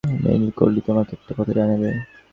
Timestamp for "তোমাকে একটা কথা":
0.87-1.51